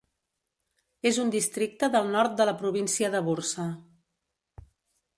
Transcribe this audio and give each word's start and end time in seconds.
És 1.09 1.19
un 1.25 1.29
districte 1.35 1.91
del 1.97 2.11
nord 2.17 2.35
de 2.41 2.49
la 2.51 2.57
província 2.65 3.13
de 3.19 3.25
Bursa. 3.31 3.71